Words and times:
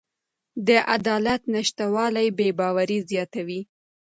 د 0.67 0.69
عدالت 0.95 1.41
نشتوالی 1.53 2.27
بې 2.37 2.47
باوري 2.59 2.99
زیاتوي 3.09 3.61